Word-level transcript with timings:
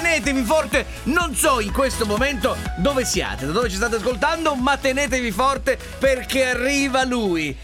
tenetevi 0.00 0.42
forte. 0.42 0.84
Non 1.04 1.34
so 1.34 1.60
in 1.60 1.72
questo 1.72 2.04
momento 2.04 2.54
dove 2.76 3.04
siate, 3.04 3.46
da 3.46 3.52
dove 3.52 3.70
ci 3.70 3.76
state 3.76 3.96
ascoltando, 3.96 4.54
ma 4.54 4.76
tenetevi 4.76 5.30
forte 5.30 5.78
perché 5.98 6.44
arriva 6.44 7.04
lui. 7.04 7.56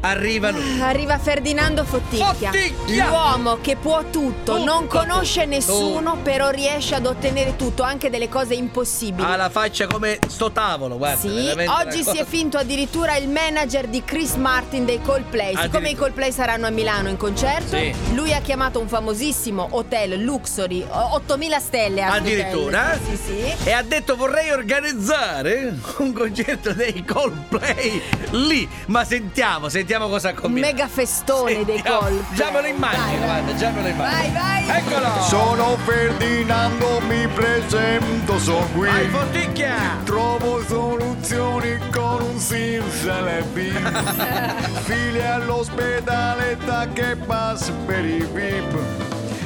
Arriva 0.00 0.50
lui. 0.50 0.80
Arriva 0.80 1.18
Ferdinando 1.18 1.84
Fotticchia, 1.84 2.52
Fotticchia! 2.52 3.08
l'uomo 3.08 3.58
che 3.60 3.74
può 3.74 4.04
tutto, 4.10 4.52
Tutto, 4.54 4.64
non 4.64 4.86
conosce 4.86 5.40
tutto. 5.42 5.54
nessuno, 5.56 6.18
però 6.22 6.50
riesce 6.50 6.94
ad 6.94 7.04
ottenere 7.04 7.56
tutto, 7.56 7.82
anche 7.82 8.08
delle 8.08 8.28
cose 8.28 8.54
impossibili. 8.54 9.26
Ha 9.28 9.34
la 9.34 9.50
faccia 9.50 9.88
come 9.88 10.20
sto 10.28 10.52
tavolo, 10.52 10.98
guarda. 10.98 11.18
Sì, 11.18 11.52
oggi 11.66 12.04
si 12.04 12.16
è 12.16 12.24
finto 12.24 12.58
addirittura 12.58 13.16
il 13.16 13.28
manager 13.28 13.88
di 13.88 14.04
Chris 14.04 14.34
Martin 14.34 14.84
dei 14.84 15.02
Coldplay. 15.02 15.56
Siccome 15.60 15.90
i 15.90 15.96
Coldplay 15.96 16.30
saranno 16.30 16.66
a 16.68 16.70
Milano 16.70 17.08
in 17.08 17.16
concerto, 17.16 17.76
Sì. 17.76 17.92
lui 18.14 18.32
ha 18.32 18.40
chiamato 18.40 18.78
un 18.78 18.86
famosissimo 18.86 19.66
hotel 19.72 20.22
Luxury, 20.22 20.86
o- 20.88 21.14
8000 21.14 21.58
stelle 21.58 22.02
Addirittura? 22.02 22.96
Sì, 23.04 23.16
sì, 23.16 23.32
sì. 23.34 23.68
E 23.68 23.72
ha 23.72 23.82
detto 23.82 24.14
vorrei 24.14 24.52
organizzare 24.52 25.74
un 25.96 26.12
concerto 26.12 26.72
dei 26.72 27.04
Coldplay 27.04 28.00
lì. 28.30 28.68
Ma 28.86 29.04
sentiamo, 29.04 29.68
sentiamo 29.68 29.86
cosa 29.96 30.28
ha 30.28 30.32
Un 30.32 30.36
combinato. 30.36 30.72
mega 30.74 30.88
festone 30.88 31.64
dei 31.64 31.74
Sentiamo. 31.76 31.98
Coldplay. 32.00 32.36
Già 32.36 32.50
me 32.50 32.60
lo 32.60 32.66
immagino, 32.66 33.02
Vai, 33.04 33.16
vai. 33.18 33.26
guarda, 33.26 33.54
già 33.56 33.70
me 33.70 33.82
lo 33.82 33.88
immagino. 33.88 34.32
Vai, 34.32 34.32
vai. 34.66 34.78
Eccolo! 34.78 35.22
Sono 35.22 35.76
Ferdinando, 35.84 37.00
mi 37.00 37.26
presento, 37.28 38.38
sono 38.38 38.66
qui. 38.74 38.88
Vai 38.88 39.08
Fotticchia! 39.08 39.74
Trovo 40.04 40.62
soluzioni 40.66 41.78
con 41.90 42.20
un 42.22 42.38
simsalabim. 42.38 43.90
Fili 44.84 45.24
all'ospedale, 45.24 46.56
che 46.92 47.16
pass 47.16 47.70
per 47.86 48.04
i 48.04 48.28
VIP. 48.32 48.78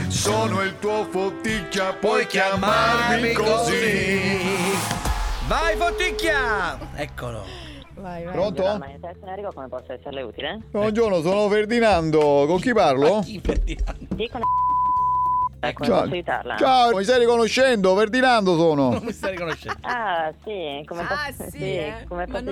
Sono 0.09 0.61
il 0.63 0.79
tuo 0.79 1.07
fotticchia, 1.11 1.93
puoi 1.95 2.27
chiamarmi 2.27 3.33
così. 3.33 4.31
Vai 5.47 5.77
Fotticchia! 5.77 6.79
Eccolo. 6.95 7.45
Vai, 8.03 8.25
vai. 8.25 8.33
Pronto? 8.33 8.63
In 8.65 9.29
arrivo 9.29 9.53
come 9.55 9.69
posso 9.69 9.93
esserle 9.93 10.23
utile? 10.23 10.61
Buongiorno, 10.73 11.21
sono 11.21 11.49
Ferdinando. 11.49 12.47
Con 12.49 12.59
chi 12.59 12.73
parlo? 12.73 13.21
Chi 13.21 13.41
Ferdinando? 13.41 14.07
Sì, 14.17 14.29
con 14.29 14.41
Eh, 15.65 15.73
come 15.75 15.89
Ciao. 15.89 16.01
posso 16.01 16.13
aiutarla? 16.15 16.57
Ciao, 16.57 16.97
mi 16.97 17.05
stai 17.05 17.21
riconoscendo? 17.21 17.95
Ferdinando 17.95 18.57
sono. 18.57 18.91
Non 18.91 19.05
mi 19.05 19.13
stai 19.13 19.31
riconoscendo. 19.31 19.79
Ah, 19.83 20.33
sì, 20.43 20.83
come 20.85 21.03
Ah, 21.03 21.07
posso, 21.07 21.51
sì, 21.51 21.59
sì, 21.59 21.77
eh? 21.77 22.05
come 22.09 22.27
posso. 22.27 22.43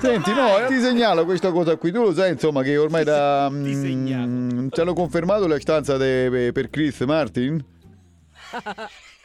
Senti, 0.00 0.32
no, 0.32 0.64
ti 0.66 0.80
segnalo 0.80 1.26
questa 1.26 1.52
cosa 1.52 1.76
qui. 1.76 1.92
Tu 1.92 2.00
lo 2.02 2.14
sai, 2.14 2.30
insomma, 2.32 2.62
che 2.62 2.74
ormai 2.78 3.04
da. 3.04 3.50
Ti 3.52 3.74
segnalo. 3.74 4.26
mm, 4.26 4.68
ci 4.70 4.80
hanno 4.80 4.94
confermato 4.94 5.46
la 5.46 5.60
stanza 5.60 5.98
de- 5.98 6.50
per 6.54 6.70
Chris 6.70 6.98
Martin? 7.00 7.62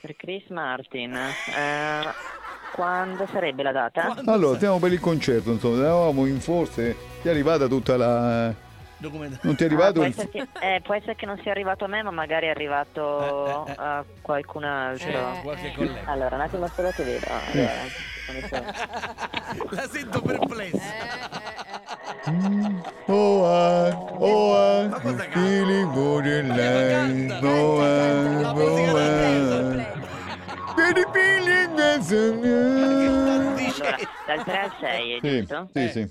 Per 0.02 0.16
Chris 0.18 0.44
Martin. 0.50 1.14
Eh, 1.16 2.02
quando 2.74 3.28
sarebbe 3.32 3.64
la 3.64 3.72
data? 3.72 4.16
Allora, 4.26 4.56
stiamo 4.58 4.80
per 4.80 4.92
il 4.94 5.00
concerto, 5.00 5.52
insomma, 5.52 5.78
eravamo 5.84 6.26
in 6.26 6.40
forse. 6.40 6.96
Ti 7.22 7.28
è 7.28 7.32
arrivata 7.32 7.68
tutta 7.68 7.98
la. 7.98 8.54
Documentazione. 9.00 9.42
Non 9.44 9.56
ti 9.56 9.64
è 9.64 9.66
Ah, 9.68 9.70
arrivato 9.70 9.94
può, 9.94 10.04
il. 10.06 10.10
essere 10.10 10.30
che, 10.30 10.48
eh, 10.60 10.82
può 10.82 10.94
essere 10.96 11.16
che 11.16 11.26
non 11.28 11.40
sia 11.44 11.52
arrivato 11.52 11.84
a 11.86 11.88
me, 11.88 12.02
ma 12.02 12.10
magari 12.10 12.48
è 12.48 12.50
arrivato 12.50 13.66
Eh, 13.68 13.70
eh, 13.70 13.72
eh. 13.72 13.76
a 13.78 14.04
qualcun 14.22 14.64
altro. 14.64 15.12
C'è 15.12 15.42
qualche 15.44 15.72
collega. 15.76 16.00
Allora, 16.06 16.36
un 16.36 16.42
attimo 16.42 16.68
solo 16.74 16.90
che 16.90 17.04
vedo. 17.04 17.26
Allora? 17.54 17.72
La 19.70 19.88
sento 19.88 20.22
perplessa. 20.22 20.80
Oh, 23.06 23.46
ah, 23.46 23.88
oh, 24.18 24.56
ah, 24.56 24.88
Ma 24.88 25.00
cosa 25.00 25.16
canta? 25.28 25.40
feeling 25.40 25.92
good 25.94 26.26
in 26.26 26.48
life. 26.50 27.46
Oh, 27.46 27.80
ah, 27.80 28.50
oh, 28.50 28.54
Coldplay, 28.54 29.27
Allora, 32.10 33.54
Dice. 33.56 33.84
dal 34.26 34.44
3 34.44 34.60
al 34.60 34.72
6, 34.80 35.20
Sì, 35.22 35.38
giusto? 35.40 35.70
sì, 35.74 35.80
Eh. 35.80 35.90
sì. 35.90 36.08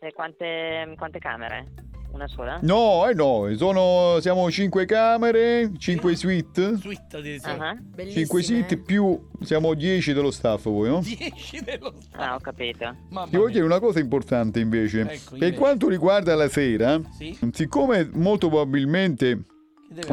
E 0.00 0.12
quante, 0.12 0.94
quante 0.96 1.18
camere? 1.18 1.66
Una 2.10 2.26
sola? 2.26 2.58
No, 2.62 3.06
eh 3.06 3.12
no, 3.14 3.46
sono, 3.56 4.18
siamo 4.20 4.50
5 4.50 4.86
camere, 4.86 5.70
5 5.76 6.16
suite, 6.16 6.76
Suite 6.78 7.16
addirittura. 7.18 7.76
Bellissime, 7.78 8.24
5 8.24 8.42
suite 8.42 8.74
eh? 8.74 8.78
più 8.78 9.28
siamo 9.42 9.74
10 9.74 10.14
dello 10.14 10.30
staff 10.30 10.64
voi, 10.64 10.88
no? 10.88 11.00
10 11.00 11.62
dello 11.62 11.92
stato. 12.00 12.22
Ah, 12.24 12.34
ho 12.34 12.38
capito. 12.40 12.96
Mamma 13.10 13.26
Ti 13.28 13.36
voglio 13.36 13.44
chiedere 13.50 13.66
una 13.66 13.78
cosa 13.80 13.98
importante 14.00 14.58
invece. 14.58 15.00
Ecco, 15.02 15.10
per 15.32 15.32
invece. 15.34 15.56
quanto 15.58 15.88
riguarda 15.88 16.34
la 16.34 16.48
sera, 16.48 16.98
Sì? 17.16 17.38
siccome 17.52 18.08
molto 18.14 18.48
probabilmente 18.48 19.42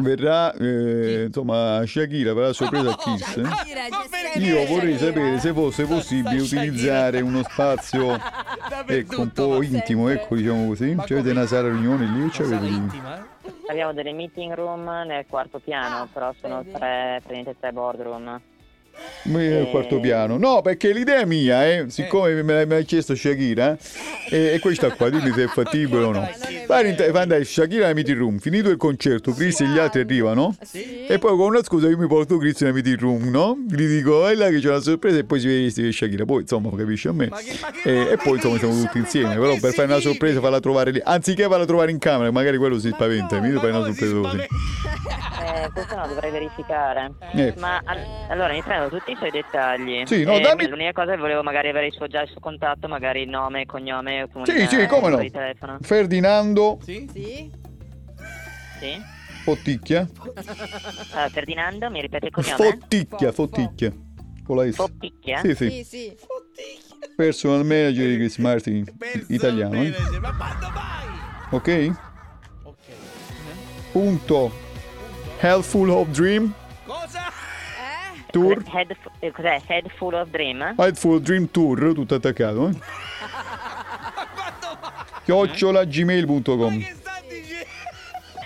verrà, 0.00 0.52
eh, 0.54 1.24
insomma, 1.26 1.82
Shakira 1.86 2.32
farà 2.34 2.52
sorpresa 2.52 2.90
a 2.90 2.96
Kiss, 2.96 3.34
c'è 3.34 3.40
bene. 3.40 3.54
sempre 4.10 4.40
io 4.42 4.64
vorrei 4.66 4.92
Shakira. 4.92 4.98
sapere 4.98 5.38
se 5.38 5.52
fosse 5.52 5.84
possibile 5.84 6.40
utilizzare 6.40 7.20
uno 7.20 7.42
spazio 7.42 8.18
ecco, 8.86 9.20
un 9.20 9.30
po' 9.32 9.62
intimo, 9.62 10.08
ecco, 10.08 10.34
diciamo 10.36 10.68
così. 10.68 10.94
Ma 10.94 11.02
C'avete 11.04 11.28
come- 11.28 11.38
una 11.40 11.46
sala 11.46 11.68
riunioni 11.68 12.06
lì? 12.10 12.20
Una 12.22 12.30
C'avete 12.30 12.54
sala 12.54 12.66
lì? 12.66 12.74
intima? 12.74 13.26
Abbiamo 13.68 13.92
delle 13.92 14.12
meeting 14.12 14.54
room 14.54 14.84
nel 15.06 15.24
quarto 15.28 15.60
piano, 15.62 16.02
Ah, 16.02 16.08
però 16.12 16.32
sono 16.40 16.62
tre, 16.62 17.20
praticamente 17.22 17.56
tre 17.60 17.72
boardroom. 17.72 18.40
Nel 19.24 19.66
quarto 19.68 20.00
piano. 20.00 20.38
No, 20.38 20.62
perché 20.62 20.90
l'idea 20.92 21.26
mia, 21.26 21.66
eh, 21.66 21.84
siccome 21.88 22.42
me 22.42 22.54
l'hai- 22.54 22.66
me 22.66 22.76
l'ha 22.78 22.84
chiesto 22.84 23.14
Shakira, 23.14 23.76
eh, 24.30 24.54
è 24.54 24.58
questa 24.58 24.90
qua, 24.92 25.10
dimmi 25.10 25.32
se 25.32 25.44
è 25.44 25.46
fattibile 25.52 26.02
o 26.02 26.12
no. 26.12 26.26
In- 26.68 26.96
fai 26.96 27.22
andare 27.22 27.44
Shakira 27.44 27.82
nella 27.82 27.94
meeting 27.94 28.18
room, 28.18 28.38
finito 28.38 28.68
il 28.70 28.76
concerto, 28.76 29.32
Chris 29.32 29.60
e 29.60 29.66
gli 29.68 29.78
altri 29.78 30.00
arrivano. 30.00 30.54
Sì. 30.62 31.06
E 31.06 31.18
poi 31.18 31.36
con 31.36 31.46
una 31.48 31.62
scusa 31.62 31.88
io 31.88 31.96
mi 31.96 32.06
porto 32.06 32.36
Chris 32.38 32.60
nella 32.60 32.74
meeting 32.74 32.98
room, 32.98 33.28
no? 33.30 33.56
Gli 33.68 33.86
dico, 33.86 34.26
è 34.26 34.34
là 34.34 34.48
che 34.48 34.58
c'è 34.58 34.68
una 34.68 34.80
sorpresa 34.80 35.18
e 35.18 35.24
poi 35.24 35.40
si 35.40 35.46
vede 35.46 35.72
che 35.72 35.92
Shakira. 35.92 36.24
Poi 36.24 36.42
insomma 36.42 36.70
capisci 36.76 37.08
a 37.08 37.12
me. 37.12 37.28
Ma 37.28 37.38
che- 37.38 37.56
ma 37.60 37.70
che 37.70 37.88
E, 37.88 38.12
e 38.12 38.16
poi 38.16 38.34
insomma 38.34 38.58
siamo 38.58 38.80
tutti 38.80 38.98
insieme. 38.98 39.34
Però 39.36 39.56
per 39.58 39.72
fare 39.72 39.88
una 39.88 40.00
sorpresa 40.00 40.40
farla 40.40 40.60
trovare 40.60 40.90
lì. 40.90 41.00
Anziché 41.02 41.44
farla 41.48 41.64
trovare 41.64 41.90
in 41.90 41.98
camera, 41.98 42.30
magari 42.30 42.56
quello 42.56 42.78
si 42.78 42.90
spaventa. 42.92 43.40
Mi 43.40 43.52
fai 43.52 43.70
una 43.70 43.84
sorpresa 43.84 44.14
così. 44.14 44.46
Eh, 45.56 45.70
questo 45.72 45.96
no, 45.96 46.06
dovrei 46.06 46.30
verificare. 46.30 47.12
Eh. 47.32 47.54
Ma 47.58 47.80
al- 47.84 48.04
allora 48.28 48.52
mi 48.52 48.62
prendo 48.62 48.88
tutti 48.94 49.12
i 49.12 49.16
suoi 49.16 49.30
dettagli. 49.30 50.02
Sì, 50.06 50.22
no, 50.24 50.32
Eh, 50.32 50.40
dammi- 50.40 50.68
L'unica 50.68 50.92
cosa 50.92 51.12
è 51.12 51.14
che 51.14 51.20
volevo 51.20 51.42
magari 51.42 51.68
avere 51.68 51.86
il 51.86 51.92
suo, 51.92 52.06
già 52.08 52.20
il 52.22 52.28
suo 52.28 52.40
contatto, 52.40 52.88
magari 52.88 53.22
il 53.22 53.28
nome, 53.28 53.64
cognome, 53.64 54.28
Sì, 54.44 54.66
sì, 54.66 54.86
come 54.86 55.08
no. 55.08 55.16
telefono. 55.30 55.78
Ferdinando 55.80 56.78
Sì? 56.82 57.08
Sì? 57.12 57.50
Sì? 58.80 59.02
Fotticchia. 59.44 60.06
Allora, 61.12 61.28
Ferdinando, 61.30 61.88
mi 61.90 62.00
ripete 62.00 62.26
il 62.26 62.32
cognome? 62.32 62.54
Fotticchia, 62.56 63.32
Fotticchia. 63.32 63.92
Con 64.44 64.56
la 64.56 64.70
S. 64.70 64.76
Poppicchia? 64.76 65.38
Sì, 65.38 65.54
Sì, 65.54 65.70
sì. 65.70 65.84
sì. 65.84 66.16
Personal 67.16 67.64
manager 67.64 68.06
di 68.08 68.16
Chris 68.16 68.36
Martin, 68.38 68.84
italiano. 69.28 69.74
eh. 69.82 69.94
Ma 70.20 70.34
quando 70.36 70.70
vai? 70.72 71.06
Ok? 71.50 71.96
Ok. 72.64 72.76
Punto. 73.92 74.64
Helpful 75.40 75.90
of 75.90 76.08
Dream 76.10 76.54
Cosa? 76.86 77.18
Eh? 77.18 78.30
Tour. 78.30 78.62
Head, 78.66 78.96
eh, 79.20 79.30
cos'è? 79.30 79.60
Head 79.66 79.90
full 79.96 80.14
of 80.14 80.30
dream? 80.30 80.74
Helpful 80.76 81.20
Dream 81.20 81.50
Tour, 81.50 81.92
tutto 81.92 82.14
attaccato. 82.14 82.68
Eh? 82.68 82.74
Chiocciola 85.24 85.84
gmail.com. 85.84 86.95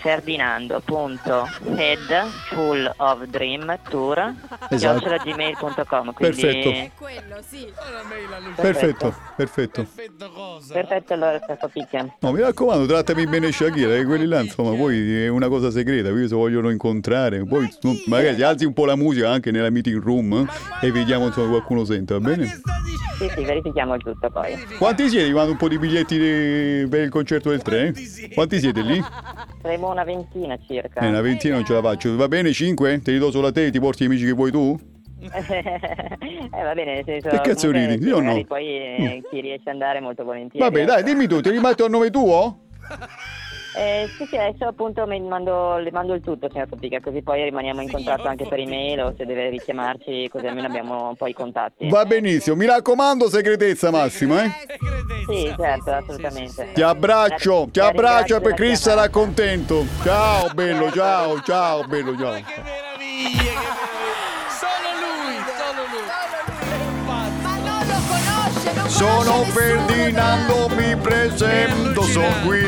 Sta 0.01 0.21
dicendo? 0.21 0.81
Ferdinando.head 0.81 2.27
full 2.49 2.91
of 2.97 3.25
dream 3.27 3.79
tour 3.89 4.35
Esatto. 4.71 5.09
gmail.com 5.23 6.13
quindi 6.15 6.41
Perfetto. 6.41 6.71
È 6.71 6.91
quello, 6.97 7.37
sì. 7.47 7.71
Perfetto, 8.55 9.15
perfetto. 9.37 9.83
Perfetto 9.95 10.31
cosa? 10.31 10.73
perfetto 10.73 11.13
allora 11.15 11.39
sta 11.39 11.69
picchia 11.69 12.15
No, 12.21 12.33
mi 12.33 12.41
raccomando, 12.41 12.87
trattami 12.87 13.27
bene 13.27 13.53
Shakira, 13.53 13.95
che 13.95 14.05
quelli 14.05 14.27
là, 14.27 14.41
insomma, 14.41 14.75
poi 14.75 15.25
è 15.25 15.29
una 15.29 15.49
cosa 15.49 15.71
segreta, 15.71 16.09
io 16.09 16.29
se 16.29 16.35
vogliono 16.35 16.71
incontrare, 16.71 17.45
poi 17.45 17.69
magari 18.07 18.43
alzi 18.43 18.65
un 18.65 18.73
po' 18.73 18.87
la 18.87 18.97
musica 18.97 19.31
anche 19.31 19.51
nella 19.51 19.71
meeting 19.71 20.03
room 20.03 20.47
eh, 20.81 20.87
e 20.87 20.93
vediamo 20.93 21.27
insomma 21.27 21.49
qualcuno 21.49 21.85
sente, 21.85 22.15
va 22.19 22.21
bene? 22.21 22.61
Sì 23.21 23.29
sì 23.35 23.45
verifichiamo 23.45 23.95
il 23.95 24.03
tutto 24.03 24.31
poi 24.31 24.57
Quanti 24.79 25.09
siete? 25.09 25.31
Mando 25.33 25.53
un 25.53 25.57
po' 25.59 25.69
di 25.69 25.79
biglietti 25.79 26.19
di- 26.19 26.87
per 26.89 27.03
il 27.03 27.11
concerto 27.11 27.51
del 27.51 27.61
3? 27.63 27.93
Quanti 28.35 28.59
siete? 28.59 28.81
Lì? 28.81 29.03
saremo 29.61 29.91
una 29.91 30.05
ventina 30.05 30.59
circa 30.67 31.01
Eh, 31.01 31.09
una 31.09 31.21
ventina 31.21 31.55
non 31.57 31.65
ce 31.67 31.75
la 31.75 31.83
faccio. 31.83 32.17
Va 32.17 32.29
bene, 32.29 32.53
5? 32.53 33.01
Te 33.03 33.13
li 33.13 33.19
do 33.19 33.31
solo 33.31 33.49
a 33.49 33.53
te, 33.53 33.71
ti 33.71 33.79
porti 33.79 34.05
gli 34.05 34.07
amici 34.07 34.25
che 34.25 34.33
vuoi 34.33 34.51
tu? 34.51 34.79
eh 35.21 36.63
va 36.63 36.73
bene 36.75 36.95
nel 36.95 37.05
senso 37.05 37.29
Che 37.29 37.41
cazzo 37.43 37.67
comunque, 37.71 37.95
ridi? 37.97 38.07
Io 38.07 38.17
no. 38.17 38.23
magari 38.23 38.47
poi 38.47 38.67
eh, 38.67 39.23
chi 39.31 39.41
riesce 39.41 39.69
ad 39.69 39.75
andare 39.75 40.01
molto 40.01 40.25
volentieri 40.25 40.59
Vabbè, 40.65 40.85
dai, 40.87 41.03
dimmi 41.03 41.27
tu, 41.27 41.41
ti 41.43 41.51
rimetto 41.51 41.85
a 41.85 41.89
nome 41.89 42.11
tuo? 42.11 42.59
Eh, 43.77 44.09
sì, 44.17 44.27
sì, 44.27 44.37
adesso 44.37 44.65
appunto 44.65 45.07
mando, 45.07 45.77
le 45.77 45.93
mando 45.93 46.15
il 46.15 46.23
tutto, 46.23 46.49
signor 46.51 46.69
Topica, 46.69 47.01
così 47.01 47.23
poi 47.23 47.45
rimaniamo 47.45 47.81
in 47.81 47.89
sì, 47.89 47.95
contatto 47.95 48.27
anche 48.27 48.47
per 48.47 48.59
email 48.59 49.01
o 49.01 49.15
se 49.17 49.25
deve 49.25 49.49
richiamarci, 49.49 50.29
così 50.29 50.47
almeno 50.47 50.67
abbiamo 50.67 51.15
poi 51.17 51.31
i 51.31 51.35
contatti. 51.35 51.89
Va 51.89 52.05
benissimo, 52.05 52.57
mi 52.57 52.67
raccomando, 52.67 53.29
segretezza 53.29 53.91
massima, 53.91 54.43
eh? 54.43 54.47
eh 54.47 54.53
sì, 55.27 55.55
certo, 55.57 55.93
assolutamente. 55.93 56.71
Ti 56.73 56.83
abbraccio, 56.83 57.69
ti 57.71 57.79
abbraccio 57.81 58.37
e 58.37 58.41
poi 58.41 58.55
Chris 58.55 58.81
sarà 58.81 59.09
contento. 59.09 59.85
Ciao, 60.03 60.49
bello, 60.53 60.91
ciao, 60.91 61.41
ciao, 61.43 61.85
bello, 61.85 62.17
ciao. 62.19 62.35
Che 62.35 62.45
meraviglia, 62.65 63.41
che 63.41 63.47
meraviglia. 63.47 63.91
Sono 68.89 69.45
Ferdinando, 69.45 70.69
mi 70.75 70.97
presento 70.97 71.90
sono 72.11 72.35
qui. 72.45 72.65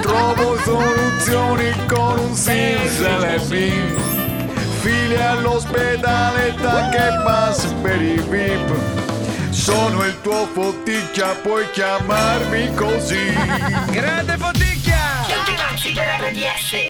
Trovo 0.00 0.56
soluzioni 0.62 1.72
con 1.86 2.18
un 2.18 2.34
simile 2.34 3.40
Fili 4.80 5.16
all'ospedale, 5.16 6.54
che 6.54 7.22
pass 7.24 7.66
per 7.82 8.00
i 8.00 8.20
VIP. 8.28 8.74
Sono 9.50 10.04
il 10.04 10.20
tuo 10.22 10.46
foticchia, 10.52 11.34
puoi 11.42 11.68
chiamarmi 11.72 12.72
così. 12.74 13.32
Grande 13.90 14.36
foticchia! 14.36 15.24
Tutti 15.26 15.52
pazzi 15.56 15.92
per 15.92 16.06
RDS 16.20 16.86